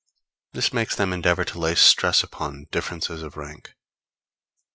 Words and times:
This 0.53 0.73
makes 0.73 0.95
them 0.95 1.13
endeavor 1.13 1.45
to 1.45 1.59
lay 1.59 1.75
stress 1.75 2.23
upon 2.23 2.65
differences 2.71 3.21
of 3.21 3.37
rank. 3.37 3.75